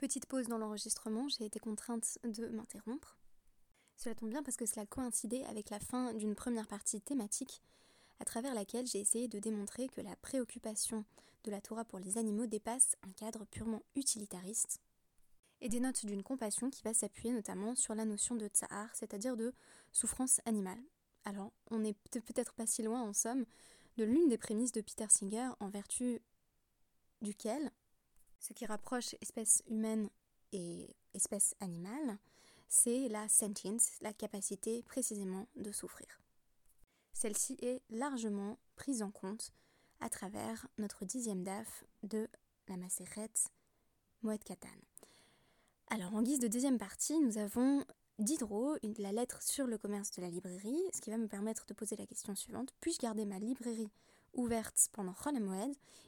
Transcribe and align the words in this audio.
Petite 0.00 0.24
pause 0.24 0.48
dans 0.48 0.56
l'enregistrement, 0.56 1.28
j'ai 1.28 1.44
été 1.44 1.58
contrainte 1.58 2.18
de 2.24 2.46
m'interrompre. 2.46 3.18
Cela 3.98 4.14
tombe 4.14 4.30
bien 4.30 4.42
parce 4.42 4.56
que 4.56 4.64
cela 4.64 4.86
coïncidait 4.86 5.44
avec 5.44 5.68
la 5.68 5.78
fin 5.78 6.14
d'une 6.14 6.34
première 6.34 6.66
partie 6.66 7.02
thématique 7.02 7.60
à 8.18 8.24
travers 8.24 8.54
laquelle 8.54 8.86
j'ai 8.86 9.00
essayé 9.00 9.28
de 9.28 9.38
démontrer 9.38 9.88
que 9.88 10.00
la 10.00 10.16
préoccupation 10.16 11.04
de 11.44 11.50
la 11.50 11.60
Torah 11.60 11.84
pour 11.84 11.98
les 11.98 12.16
animaux 12.16 12.46
dépasse 12.46 12.96
un 13.02 13.12
cadre 13.12 13.44
purement 13.44 13.82
utilitariste 13.94 14.80
et 15.60 15.68
dénote 15.68 16.06
d'une 16.06 16.22
compassion 16.22 16.70
qui 16.70 16.82
va 16.82 16.94
s'appuyer 16.94 17.34
notamment 17.34 17.74
sur 17.74 17.94
la 17.94 18.06
notion 18.06 18.36
de 18.36 18.46
tsahar, 18.46 18.88
c'est-à-dire 18.94 19.36
de 19.36 19.52
souffrance 19.92 20.40
animale. 20.46 20.80
Alors, 21.26 21.52
on 21.70 21.78
n'est 21.78 21.96
peut-être 22.10 22.54
pas 22.54 22.66
si 22.66 22.82
loin 22.82 23.02
en 23.02 23.12
somme 23.12 23.44
de 23.98 24.04
l'une 24.04 24.30
des 24.30 24.38
prémices 24.38 24.72
de 24.72 24.80
Peter 24.80 25.08
Singer 25.10 25.50
en 25.60 25.68
vertu 25.68 26.22
duquel 27.20 27.70
ce 28.40 28.52
qui 28.52 28.66
rapproche 28.66 29.14
espèce 29.20 29.62
humaine 29.68 30.08
et 30.52 30.96
espèce 31.14 31.54
animale, 31.60 32.18
c'est 32.68 33.08
la 33.08 33.28
sentience, 33.28 33.92
la 34.00 34.12
capacité 34.12 34.82
précisément 34.82 35.46
de 35.56 35.70
souffrir. 35.70 36.20
Celle-ci 37.12 37.56
est 37.60 37.82
largement 37.90 38.58
prise 38.76 39.02
en 39.02 39.10
compte 39.10 39.52
à 40.00 40.08
travers 40.08 40.66
notre 40.78 41.04
dixième 41.04 41.44
DAF 41.44 41.84
de 42.02 42.28
la 42.68 42.76
Maseret 42.76 43.30
Moed 44.22 44.42
Katan. 44.42 44.68
Alors, 45.88 46.14
en 46.14 46.22
guise 46.22 46.38
de 46.38 46.48
deuxième 46.48 46.78
partie, 46.78 47.18
nous 47.20 47.36
avons 47.36 47.84
Diderot, 48.18 48.76
la 48.98 49.12
lettre 49.12 49.42
sur 49.42 49.66
le 49.66 49.76
commerce 49.76 50.10
de 50.12 50.22
la 50.22 50.28
librairie, 50.28 50.82
ce 50.94 51.00
qui 51.00 51.10
va 51.10 51.18
me 51.18 51.26
permettre 51.26 51.66
de 51.66 51.74
poser 51.74 51.96
la 51.96 52.06
question 52.06 52.34
suivante 52.34 52.72
puis-je 52.80 52.98
garder 52.98 53.24
ma 53.24 53.38
librairie 53.38 53.90
ouverte 54.34 54.88
pendant 54.92 55.14
Chol 55.14 55.36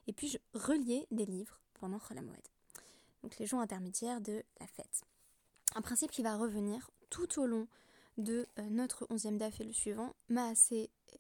et 0.07 0.13
puis-je 0.13 0.39
relier 0.55 1.07
des 1.11 1.27
livres 1.27 1.61
pendant 1.83 1.99
Donc 3.25 3.39
les 3.39 3.47
jours 3.47 3.59
intermédiaires 3.59 4.21
de 4.21 4.45
la 4.61 4.67
fête. 4.69 5.03
Un 5.75 5.83
principe 5.83 6.13
qui 6.13 6.23
va 6.23 6.37
revenir 6.37 6.93
tout 7.11 7.41
au 7.41 7.47
long 7.47 7.67
de 8.19 8.47
euh, 8.59 8.63
notre 8.71 9.05
onzième 9.11 9.37
daf 9.37 9.61
et 9.61 9.65
le 9.65 9.73
suivant, 9.73 10.15
Maase 10.29 10.71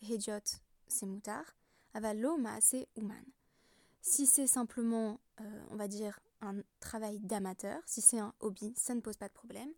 Hediot 0.02 0.60
Semutar, 0.86 1.56
Avalo 1.94 2.36
Maase 2.36 2.86
Uman. 2.96 3.24
Si 4.02 4.26
c'est 4.26 4.46
simplement, 4.46 5.18
euh, 5.40 5.64
on 5.70 5.76
va 5.76 5.88
dire, 5.88 6.20
un 6.42 6.62
travail 6.78 7.18
d'amateur, 7.18 7.82
si 7.86 8.00
c'est 8.00 8.20
un 8.20 8.32
hobby, 8.38 8.72
ça 8.76 8.94
ne 8.94 9.00
pose 9.00 9.16
pas 9.16 9.28
de 9.28 9.32
problème. 9.32 9.70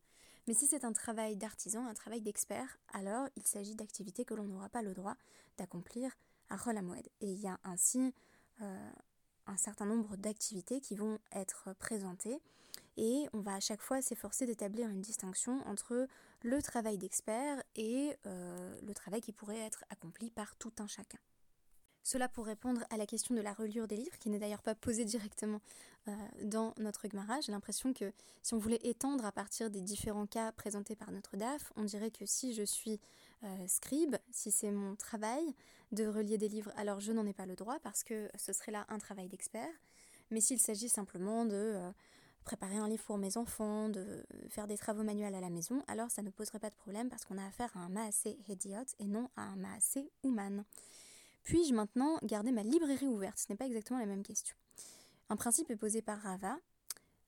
Mais 0.47 0.53
si 0.53 0.67
c'est 0.67 0.85
un 0.85 0.93
travail 0.93 1.37
d'artisan, 1.37 1.87
un 1.87 1.95
travail 1.95 2.21
d'expert, 2.21 2.77
alors 2.93 3.27
il 3.37 3.47
s'agit 3.47 3.75
d'activités 3.75 4.27
que 4.27 4.35
l'on 4.35 4.45
n'aura 4.45 4.69
pas 4.69 4.83
le 4.83 4.93
droit 4.93 5.17
d'accomplir 5.57 6.13
à 6.51 6.57
Rolamoued. 6.57 7.09
Et 7.23 7.33
il 7.33 7.41
y 7.41 7.49
a 7.49 7.59
ainsi 7.65 8.13
euh, 8.61 8.91
un 9.47 9.57
certain 9.57 9.87
nombre 9.87 10.17
d'activités 10.17 10.81
qui 10.81 10.97
vont 10.97 11.19
être 11.33 11.75
présentées 11.79 12.41
et 12.97 13.27
on 13.33 13.41
va 13.41 13.55
à 13.55 13.61
chaque 13.61 13.83
fois 13.83 14.01
s'efforcer 14.03 14.47
d'établir 14.47 14.89
une 14.89 15.01
distinction 15.01 15.67
entre 15.67 16.07
le 16.43 16.63
travail 16.63 16.99
d'expert 16.99 17.63
et 17.77 18.17
euh, 18.27 18.81
le 18.83 18.95
travail 18.95 19.21
qui 19.21 19.33
pourrait 19.33 19.59
être 19.59 19.85
accompli 19.91 20.31
par 20.31 20.57
tout 20.57 20.73
un 20.79 20.87
chacun. 20.87 21.19
Cela 22.05 22.29
pour 22.29 22.45
répondre 22.45 22.85
à 22.91 22.99
la 22.99 23.07
question 23.07 23.35
de 23.35 23.41
la 23.41 23.55
reliure 23.55 23.89
des 23.89 23.97
livres, 23.97 24.19
qui 24.19 24.29
n'est 24.29 24.39
d'ailleurs 24.39 24.63
pas 24.63 24.75
posée 24.75 25.07
directement 25.07 25.63
euh, 26.07 26.13
dans 26.43 26.75
notre 26.77 27.09
Gemara. 27.09 27.41
J'ai 27.41 27.51
l'impression 27.51 27.95
que 27.95 28.13
si 28.43 28.53
on 28.53 28.59
voulait 28.59 28.81
étendre 28.85 29.25
à 29.25 29.33
partir 29.33 29.71
des 29.71 29.81
différents 29.81 30.27
cas 30.27 30.53
présentés 30.53 30.97
par 30.97 31.11
notre 31.11 31.39
DAF, 31.39 31.73
on 31.77 31.83
dirait 31.83 32.11
que 32.11 32.27
si 32.27 32.53
je 32.53 32.63
suis 32.63 33.01
euh, 33.43 33.67
scribe, 33.67 34.17
si 34.31 34.51
c'est 34.51 34.71
mon 34.71 34.97
travail 34.97 35.55
de 35.95 36.07
relier 36.07 36.39
des 36.39 36.49
livres, 36.49 36.73
alors 36.77 37.01
je 37.01 37.13
n'en 37.13 37.27
ai 37.27 37.33
pas 37.33 37.47
le 37.47 37.57
droit 37.57 37.79
parce 37.81 38.05
que 38.05 38.29
ce 38.37 38.53
serait 38.53 38.73
là 38.73 38.85
un 38.89 38.99
travail 38.99 39.29
d'expert. 39.29 39.73
Mais 40.31 40.41
s'il 40.41 40.59
s'agit 40.59 40.89
simplement 40.89 41.45
de 41.45 41.55
euh, 41.55 41.91
préparer 42.45 42.77
un 42.77 42.89
livre 42.89 43.05
pour 43.05 43.19
mes 43.19 43.37
enfants, 43.37 43.89
de 43.89 44.25
faire 44.49 44.67
des 44.67 44.77
travaux 44.77 45.03
manuels 45.03 45.35
à 45.35 45.41
la 45.41 45.51
maison, 45.51 45.83
alors 45.87 46.11
ça 46.11 46.23
ne 46.23 46.31
poserait 46.31 46.59
pas 46.59 46.71
de 46.71 46.75
problème 46.75 47.09
parce 47.09 47.25
qu'on 47.25 47.39
a 47.39 47.47
affaire 47.47 47.71
à 47.77 47.81
un 47.81 47.89
maasé 47.89 48.39
hediot 48.49 48.85
et 48.99 49.07
non 49.07 49.31
à 49.37 49.43
un 49.43 49.57
maasé 49.57 50.11
ouman. 50.23 50.65
Puis-je 51.45 51.75
maintenant 51.75 52.19
garder 52.23 52.53
ma 52.53 52.63
librairie 52.63 53.07
ouverte? 53.07 53.39
Ce 53.39 53.47
n'est 53.51 53.57
pas 53.57 53.67
exactement 53.67 53.99
la 53.99 54.07
même 54.07 54.23
question. 54.23 54.57
Un 55.29 55.37
principe 55.37 55.71
est 55.71 55.77
posé 55.77 56.03
par 56.03 56.19
Rava. 56.21 56.59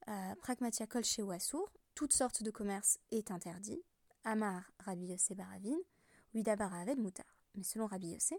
Euh, 0.08 0.34
Pragmatia 0.36 0.86
kol 0.86 1.04
chez 1.04 1.22
toutes 1.94 2.12
sortes 2.12 2.42
de 2.42 2.50
commerce 2.50 2.98
est 3.10 3.30
interdit. 3.30 3.82
Amar 4.24 4.70
Rabbi 4.80 5.06
Yosef 5.06 5.36
Baravin, 5.36 5.78
Uida 6.34 6.56
Baraved 6.56 6.98
Moutar. 6.98 7.26
Mais 7.54 7.62
selon 7.62 7.86
Rabbi 7.86 8.08
Yosef, 8.08 8.38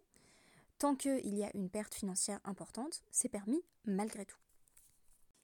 tant 0.80 0.96
qu'il 0.96 1.36
y 1.36 1.44
a 1.44 1.56
une 1.56 1.70
perte 1.70 1.96
financière 1.96 2.40
importante, 2.44 3.02
c'est 3.12 3.30
permis 3.30 3.64
malgré 3.86 4.26
tout. 4.26 4.38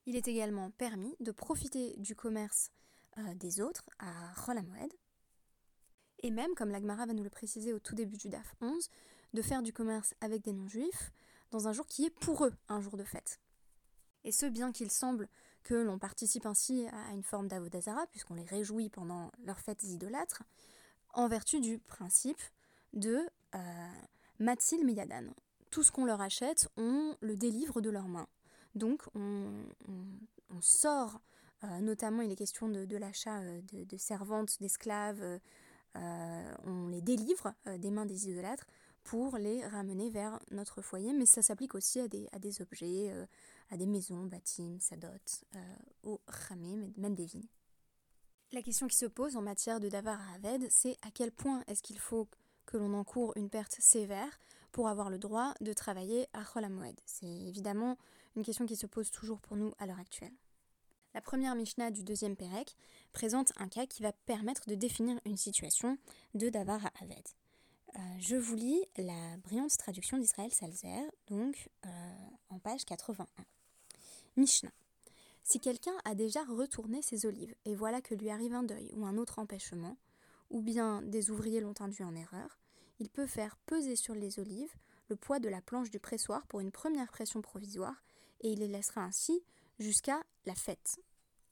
Il 0.06 0.16
est 0.16 0.28
également 0.28 0.72
permis 0.72 1.16
de 1.20 1.32
profiter 1.32 1.96
du 1.98 2.16
commerce 2.16 2.72
euh, 3.18 3.34
des 3.36 3.62
autres 3.62 3.90
à 4.00 4.34
Rolamoed, 4.34 4.94
et 6.24 6.32
même, 6.32 6.56
comme 6.56 6.70
l'Agmara 6.70 7.06
va 7.06 7.14
nous 7.14 7.24
le 7.24 7.30
préciser 7.30 7.74
au 7.74 7.80
tout 7.80 7.96
début 7.96 8.18
du 8.18 8.30
DAF 8.30 8.56
11, 8.62 8.90
de 9.34 9.42
faire 9.42 9.62
du 9.62 9.74
commerce 9.74 10.16
avec 10.22 10.42
des 10.42 10.54
non-juifs 10.54 11.12
dans 11.52 11.68
un 11.68 11.74
jour 11.74 11.86
qui 11.86 12.06
est 12.06 12.10
pour 12.10 12.46
eux 12.46 12.54
un 12.70 12.80
jour 12.80 12.96
de 12.96 13.04
fête. 13.04 13.40
Et 14.24 14.32
ce, 14.32 14.46
bien 14.46 14.72
qu'il 14.72 14.90
semble 14.90 15.28
que 15.64 15.74
l'on 15.74 16.00
participe 16.00 16.46
ainsi 16.46 16.88
à 16.88 17.12
une 17.14 17.24
forme 17.24 17.50
d'avodazara, 17.50 18.08
puisqu'on 18.08 18.36
les 18.36 18.46
réjouit 18.46 18.90
pendant 18.90 19.32
leurs 19.44 19.60
fêtes 19.60 19.84
idolâtres, 19.84 20.44
en 21.14 21.28
vertu 21.28 21.60
du 21.60 21.78
principe 21.78 22.42
de 22.94 23.28
euh, 23.56 23.88
Matzil 24.40 24.86
Miyadan. 24.86 25.34
Tout 25.70 25.84
ce 25.84 25.92
qu'on 25.92 26.06
leur 26.06 26.22
achète, 26.22 26.68
on 26.78 27.16
le 27.22 27.36
délivre 27.36 27.82
de 27.82 27.90
leurs 27.90 28.08
mains. 28.08 28.28
Donc 28.76 29.04
on, 29.16 29.52
sort, 30.62 31.20
euh, 31.64 31.80
notamment 31.80 32.22
il 32.22 32.32
est 32.32 32.36
question 32.36 32.68
de, 32.70 32.98
l'achat 32.98 33.40
euh, 33.40 33.62
de, 33.72 33.98
servantes, 33.98 34.60
d'esclaves, 34.60 35.40
on 35.96 36.88
les 36.88 37.02
délivre 37.02 37.54
des 37.78 37.92
mains 37.92 38.08
des 38.08 38.28
idolâtres 38.28 38.66
pour 39.04 39.38
les 39.38 39.66
ramener 39.66 40.10
vers 40.10 40.40
notre 40.52 40.82
foyer, 40.82 41.14
mais 41.14 41.26
ça 41.26 41.42
s'applique 41.42 41.76
aussi 41.76 42.00
à 42.00 42.08
des, 42.08 42.62
objets, 42.62 43.12
euh, 43.12 43.26
à 43.70 43.78
des 43.78 43.86
maisons, 43.86 44.26
bâtiments, 44.26 44.80
sadot, 44.80 45.08
euh, 45.56 45.76
au 46.04 46.22
ramé, 46.28 46.92
même 46.98 47.16
des 47.16 47.26
vignes. 47.26 47.48
La 48.52 48.62
question 48.62 48.88
qui 48.88 48.96
se 48.96 49.06
pose 49.06 49.36
en 49.36 49.42
matière 49.42 49.80
de 49.80 49.90
davar 49.90 50.20
à 50.22 50.36
Aved, 50.36 50.68
c'est 50.70 50.96
à 51.02 51.12
quel 51.12 51.32
point 51.32 51.64
est-ce 51.68 51.82
qu'il 51.82 52.00
faut 52.00 52.28
que 52.66 52.78
l'on 52.78 52.94
encourt 52.94 53.34
une 53.35 53.50
perte 53.50 53.75
sévère 53.79 54.40
pour 54.72 54.88
avoir 54.88 55.09
le 55.09 55.18
droit 55.18 55.53
de 55.62 55.74
travailler 55.74 56.28
à 56.34 56.44
Cholamoed 56.44 57.00
C'est 57.06 57.25
évidemment 57.25 57.97
une 58.35 58.44
question 58.44 58.66
qui 58.66 58.75
se 58.75 58.88
pose 58.88 59.12
toujours 59.12 59.40
pour 59.40 59.56
nous 59.57 59.72
à 59.79 59.85
l'heure 59.85 60.00
actuelle. 60.00 60.34
La 61.13 61.22
première 61.22 61.56
Mishnah 61.56 61.91
du 61.91 62.03
deuxième 62.03 62.35
Pérec 62.35 62.75
présente 63.12 63.53
un 63.57 63.68
cas 63.68 63.85
qui 63.85 64.02
va 64.02 64.12
permettre 64.12 64.68
de 64.68 64.73
définir 64.73 65.19
une 65.25 65.38
situation 65.38 65.97
de 66.34 66.50
davar 66.50 66.84
à 66.85 66.91
Aved. 67.02 67.28
Euh, 67.96 68.00
je 68.19 68.35
vous 68.35 68.56
lis 68.56 68.81
la 68.97 69.38
brillante 69.38 69.78
traduction 69.78 70.18
d'Israël 70.18 70.52
Salzer, 70.52 71.03
donc 71.28 71.69
euh, 71.85 71.90
en 72.50 72.57
page 72.57 72.85
81. 72.85 73.28
Mishnah. 74.35 74.72
Si 75.44 75.59
quelqu'un 75.59 75.94
a 76.06 76.16
déjà 76.16 76.44
retourné 76.46 77.03
ses 77.03 77.28
olives 77.28 77.53
et 77.66 77.75
voilà 77.75 78.02
que 78.02 78.16
lui 78.16 78.31
arrive 78.31 78.56
un 78.56 78.63
deuil 78.63 78.91
ou 78.96 79.06
un 79.06 79.18
autre 79.18 79.38
empêchement, 79.38 79.97
ou 80.53 80.62
bien 80.62 81.02
des 81.02 81.31
ouvriers 81.31 81.59
l'ont 81.59 81.74
induit 81.80 82.03
en 82.06 82.16
erreur, 82.16 82.59
il 83.00 83.09
peut 83.09 83.25
faire 83.25 83.58
peser 83.66 83.97
sur 83.97 84.14
les 84.14 84.40
olives 84.40 84.74
le 85.09 85.16
poids 85.18 85.40
de 85.40 85.50
la 85.50 85.62
planche 85.62 85.90
du 85.90 86.00
pressoir 86.00 86.46
pour 86.47 86.62
une 86.62 86.72
première 86.72 87.12
pression 87.12 87.41
provisoire 87.41 88.03
et 88.41 88.52
il 88.52 88.59
les 88.59 88.68
laissera 88.68 89.02
ainsi 89.02 89.44
jusqu'à 89.80 90.22
la 90.46 90.56
fête. 90.56 91.00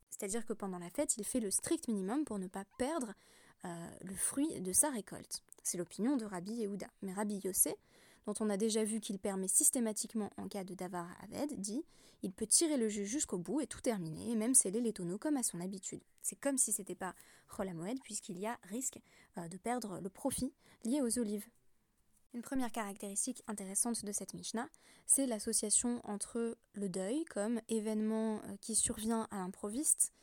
C'est-à-dire 0.10 0.46
que 0.46 0.54
pendant 0.54 0.78
la 0.78 0.90
fête, 0.92 1.18
il 1.18 1.26
fait 1.26 1.40
le 1.40 1.50
strict 1.50 1.88
minimum 1.88 2.26
pour 2.26 2.38
ne 2.38 2.48
pas 2.48 2.64
perdre 2.78 3.14
euh, 3.66 3.90
le 4.04 4.16
fruit 4.16 4.62
de 4.62 4.72
sa 4.72 4.92
récolte. 4.92 5.44
C'est 5.64 5.78
l'opinion 5.78 6.16
de 6.16 6.26
Rabbi 6.26 6.54
Yehuda. 6.54 6.88
Mais 7.02 7.14
Rabbi 7.14 7.40
Yossé, 7.44 7.76
dont 8.26 8.34
on 8.40 8.50
a 8.50 8.58
déjà 8.58 8.84
vu 8.84 9.00
qu'il 9.00 9.20
permet 9.20 9.48
systématiquement 9.48 10.30
en 10.38 10.48
cas 10.48 10.64
de 10.64 10.74
davar 10.74 11.08
aved, 11.24 11.60
dit 11.60 11.84
il 12.24 12.32
peut 12.32 12.46
tirer 12.46 12.78
le 12.78 12.88
jus 12.88 13.06
jusqu'au 13.06 13.38
bout 13.38 13.62
et 13.62 13.68
tout 13.68 13.82
terminer, 13.82 14.32
et 14.32 14.36
même 14.36 14.54
sceller 14.54 14.82
les 14.82 14.94
tonneaux 14.94 15.18
comme 15.18 15.38
à 15.38 15.44
son 15.44 15.60
habitude. 15.60 16.02
C'est 16.22 16.40
comme 16.40 16.58
si 16.58 16.72
c'était 16.72 16.96
pas 16.96 17.16
Cholamoed, 17.56 18.00
puisqu'il 18.04 18.38
y 18.38 18.46
a 18.46 18.60
risque 18.64 19.00
euh, 19.38 19.48
de 19.48 19.58
perdre 19.58 20.00
le 20.00 20.10
profit 20.10 20.54
lié 20.84 21.02
aux 21.02 21.18
olives. 21.18 21.48
Une 22.34 22.44
première 22.44 22.72
caractéristique 22.72 23.44
intéressante 23.48 24.06
de 24.06 24.12
cette 24.12 24.34
Mishnah, 24.34 24.70
c'est 25.06 25.26
l'association 25.26 26.00
entre 26.04 26.58
le 26.74 26.90
deuil 26.90 27.26
comme 27.26 27.60
événement 27.70 28.42
euh, 28.46 28.56
qui 28.62 28.76
survient 28.76 29.28
à 29.32 29.40
l'improviste 29.40 30.14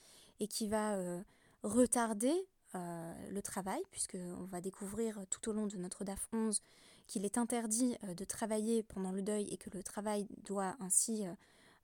et 0.40 0.46
qui 0.46 0.68
va 0.68 0.94
euh, 0.94 1.22
retarder 1.62 2.34
le 2.74 3.40
travail, 3.40 3.80
puisqu'on 3.90 4.44
va 4.44 4.60
découvrir 4.60 5.24
tout 5.30 5.48
au 5.48 5.52
long 5.54 5.66
de 5.66 5.78
notre 5.78 6.04
DAF 6.04 6.28
11 6.32 6.60
qu'il 7.08 7.24
est 7.24 7.38
interdit 7.38 7.96
euh, 8.04 8.14
de 8.14 8.24
travailler 8.24 8.84
pendant 8.84 9.10
le 9.10 9.22
deuil 9.22 9.48
et 9.50 9.56
que 9.56 9.70
le 9.70 9.82
travail 9.82 10.28
doit 10.44 10.76
ainsi 10.78 11.24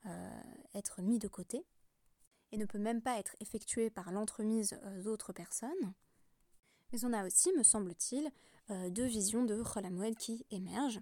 euh, 0.07 0.41
être 0.75 1.03
mis 1.03 1.19
de 1.19 1.27
côté, 1.27 1.65
et 2.53 2.57
ne 2.57 2.67
peut 2.67 2.79
même 2.79 3.03
pas 3.03 3.19
être 3.19 3.35
effectué 3.41 3.91
par 3.91 4.13
l'entremise 4.13 4.79
d'autres 5.03 5.33
personnes. 5.33 5.93
Mais 6.93 7.05
on 7.05 7.13
a 7.13 7.27
aussi, 7.27 7.53
me 7.55 7.65
semble-t-il, 7.65 8.31
deux 8.93 9.07
visions 9.07 9.45
de 9.45 9.61
Chol 9.61 10.15
qui 10.15 10.47
émergent. 10.53 11.01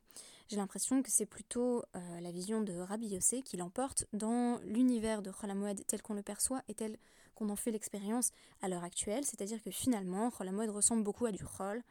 J'ai 0.49 0.57
l'impression 0.57 1.03
que 1.03 1.11
c'est 1.11 1.27
plutôt 1.27 1.85
la 1.93 2.31
vision 2.31 2.63
de 2.63 2.73
Rabbi 2.73 3.09
Yossé 3.09 3.43
qui 3.43 3.59
l'emporte 3.59 4.07
dans 4.15 4.61
l'univers 4.65 5.21
de 5.21 5.31
Chol 5.31 5.53
tel 5.87 6.01
qu'on 6.01 6.15
le 6.15 6.23
perçoit 6.23 6.63
et 6.69 6.75
tel 6.75 6.97
qu'on 7.35 7.51
en 7.51 7.57
fait 7.57 7.71
l'expérience 7.71 8.31
à 8.63 8.71
l'heure 8.71 8.85
actuelle, 8.85 9.27
c'est-à-dire 9.27 9.63
que 9.63 9.71
finalement 9.71 10.31
Chol 10.31 10.49
ressemble 10.71 11.03
beaucoup 11.03 11.27
à 11.27 11.33
du 11.33 11.45
Chol 11.45 11.83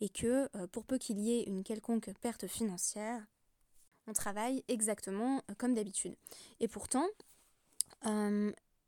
et 0.00 0.08
que 0.08 0.48
pour 0.68 0.84
peu 0.84 0.98
qu'il 0.98 1.18
y 1.18 1.32
ait 1.32 1.42
une 1.44 1.64
quelconque 1.64 2.12
perte 2.20 2.46
financière, 2.46 3.26
on 4.06 4.12
travaille 4.12 4.64
exactement 4.68 5.42
comme 5.58 5.74
d'habitude. 5.74 6.16
Et 6.60 6.68
pourtant, 6.68 7.06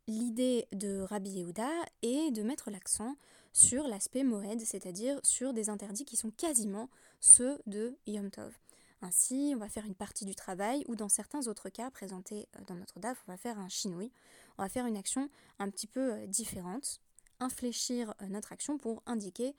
l'idée 0.07 0.67
de 0.73 1.01
Rabbi 1.01 1.31
Yehuda 1.31 1.71
est 2.03 2.31
de 2.31 2.43
mettre 2.43 2.71
l'accent 2.71 3.17
sur 3.53 3.87
l'aspect 3.89 4.25
moed, 4.25 4.61
c'est-à-dire 4.61 5.21
sur 5.23 5.53
des 5.53 5.71
interdits 5.71 6.05
qui 6.05 6.17
sont 6.17 6.31
quasiment 6.31 6.89
ceux 7.21 7.61
de 7.67 7.97
Yom 8.07 8.31
Tov. 8.31 8.59
Ainsi, 9.03 9.53
on 9.55 9.59
va 9.59 9.69
faire 9.69 9.87
une 9.87 9.95
partie 9.95 10.27
du 10.27 10.35
travail 10.35 10.85
ou 10.87 10.95
dans 10.95 11.09
certains 11.09 11.47
autres 11.47 11.71
cas 11.71 11.91
présentés 11.91 12.49
euh, 12.57 12.65
dans 12.67 12.75
notre 12.75 13.01
DAF, 13.01 13.23
on 13.27 13.33
va 13.33 13.39
faire 13.39 13.59
un 13.59 13.69
chinoui, 13.69 14.13
on 14.59 14.63
va 14.63 14.69
faire 14.69 14.87
une 14.87 14.97
action 14.97 15.31
un 15.59 15.71
petit 15.71 15.87
peu 15.87 16.13
euh, 16.13 16.27
différente, 16.27 17.01
infléchir 17.39 18.15
euh, 18.21 18.27
notre 18.27 18.53
action 18.53 18.77
pour 18.77 19.03
indiquer 19.07 19.55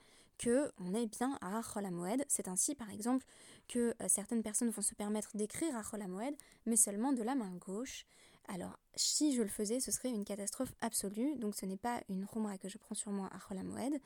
on 0.78 0.94
est 0.94 1.06
bien 1.06 1.38
à 1.40 1.60
Chol 1.62 1.88
C'est 2.28 2.48
ainsi 2.48 2.74
par 2.74 2.90
exemple 2.90 3.24
que 3.68 3.94
certaines 4.08 4.42
personnes 4.42 4.70
vont 4.70 4.82
se 4.82 4.94
permettre 4.94 5.36
d'écrire 5.36 5.76
à 5.76 5.82
Chol 5.82 6.04
mais 6.66 6.76
seulement 6.76 7.12
de 7.12 7.22
la 7.22 7.34
main 7.34 7.52
gauche, 7.56 8.06
alors, 8.48 8.78
si 8.94 9.34
je 9.34 9.42
le 9.42 9.48
faisais, 9.48 9.80
ce 9.80 9.90
serait 9.90 10.10
une 10.10 10.24
catastrophe 10.24 10.74
absolue, 10.80 11.36
donc 11.36 11.54
ce 11.54 11.64
n'est 11.64 11.76
pas 11.76 12.02
une 12.08 12.24
Romra 12.24 12.58
que 12.58 12.68
je 12.68 12.78
prends 12.78 12.94
sur 12.94 13.10
moi 13.12 13.30
à 13.32 13.38
Cholamoed, 13.38 14.00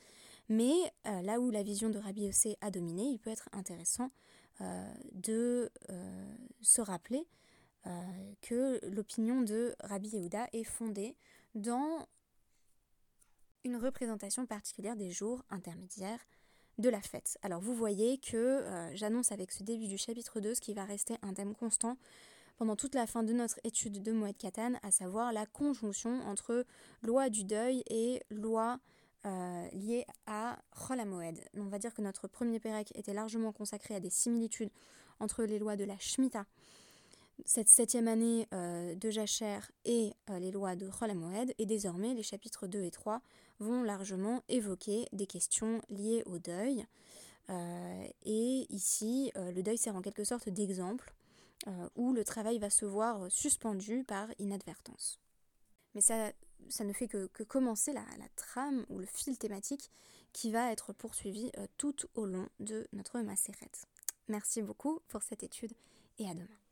mais 0.49 0.75
euh, 1.07 1.23
là 1.23 1.41
où 1.41 1.51
la 1.51 1.63
vision 1.63 1.89
de 1.91 1.99
Rabbi 1.99 2.23
Yossé 2.23 2.57
a 2.61 2.71
dominé, 2.71 3.05
il 3.05 3.19
peut 3.19 3.31
être 3.31 3.49
intéressant 3.53 4.11
euh, 4.61 4.93
de 5.13 5.71
euh, 5.91 6.37
se 6.61 6.81
rappeler 6.81 7.27
que 8.43 8.85
l'opinion 8.89 9.43
de 9.43 9.77
Rabbi 9.79 10.09
Yehuda 10.09 10.49
est 10.53 10.65
fondée 10.65 11.15
dans 11.55 12.05
une 13.67 13.77
représentation 13.77 14.47
particulière 14.47 14.97
des 14.97 15.11
jours 15.11 15.45
intermédiaires 15.51 16.25
de 16.79 16.89
la 16.89 17.01
fête. 17.01 17.37
Alors 17.43 17.61
vous 17.61 17.75
voyez 17.75 18.19
que 18.19 18.65
j'annonce 18.95 19.33
avec 19.33 19.51
ce 19.51 19.63
début 19.63 19.89
du 19.89 19.99
chapitre 19.99 20.41
2 20.41 20.55
ce 20.55 20.61
qui 20.61 20.73
va 20.73 20.85
rester 20.85 21.17
un 21.23 21.35
thème 21.35 21.55
constant 21.55 21.97
pendant 22.57 22.77
toute 22.77 22.95
la 22.95 23.07
fin 23.07 23.23
de 23.23 23.33
notre 23.33 23.59
étude 23.65 24.03
de 24.03 24.13
Moed 24.13 24.37
Katan, 24.37 24.75
à 24.83 24.91
savoir 24.91 25.33
la 25.33 25.47
conjonction 25.47 26.21
entre 26.27 26.65
loi 27.03 27.29
du 27.29 27.45
deuil 27.45 27.83
et 27.89 28.23
loi 28.31 28.79
euh, 29.27 29.69
liée 29.73 30.07
à 30.27 30.59
Chol 30.71 31.01
On 31.57 31.65
va 31.67 31.79
dire 31.79 31.93
que 31.93 32.03
notre 32.03 32.29
premier 32.29 32.61
Pérec 32.61 32.93
était 32.95 33.15
largement 33.15 33.53
consacré 33.53 33.95
à 33.95 34.01
des 34.01 34.11
similitudes 34.11 34.71
entre 35.21 35.45
les 35.45 35.59
lois 35.59 35.77
de 35.77 35.85
la 35.85 35.99
Shemitah, 35.99 36.47
cette 37.45 37.69
septième 37.69 38.09
année 38.09 38.49
euh, 38.53 38.95
de 38.95 39.11
Jacher 39.11 39.59
et 39.85 40.13
euh, 40.31 40.39
les 40.39 40.51
lois 40.51 40.75
de 40.75 40.89
Chol 40.89 41.13
et 41.59 41.67
désormais 41.67 42.15
les 42.15 42.23
chapitres 42.23 42.67
2 42.67 42.83
et 42.83 42.91
3 42.91 43.21
vont 43.59 43.83
largement 43.83 44.43
évoquer 44.49 45.07
des 45.13 45.27
questions 45.27 45.81
liées 45.89 46.23
au 46.27 46.39
deuil. 46.39 46.85
et 48.25 48.67
ici, 48.71 49.31
le 49.37 49.63
deuil 49.63 49.79
sert 49.79 49.97
en 49.97 50.03
quelque 50.03 50.25
sorte 50.25 50.49
d'exemple 50.49 51.15
euh, 51.69 51.89
où 51.97 52.13
le 52.13 52.23
travail 52.23 52.59
va 52.59 52.71
se 52.71 52.85
voir 52.85 53.31
suspendu 53.31 54.05
par 54.05 54.29
inadvertance. 54.39 55.19
Mais 55.95 56.01
ça, 56.01 56.33
ne 56.85 56.93
fait 56.93 57.09
que, 57.09 57.27
commencer 57.43 57.93
la, 57.93 58.05
trame 58.37 58.85
ou 58.89 58.99
le 58.99 59.07
fil 59.07 59.37
thématique 59.37 59.91
qui 60.33 60.53
va 60.53 60.71
être 60.71 60.93
poursuivi 60.93 61.51
euh, 61.59 61.67
tout 61.77 61.97
au 62.15 62.27
long 62.27 62.49
de 62.61 62.87
notre 62.93 63.21
macérette. 63.21 63.87
Merci 64.29 64.63
beaucoup 64.63 65.01
pour 65.09 65.23
cette 65.23 65.43
étude 65.43 65.73
et 66.19 66.29
à 66.29 66.35
demain. 66.35 66.66